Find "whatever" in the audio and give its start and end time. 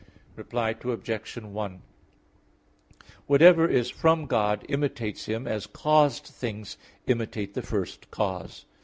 3.27-3.67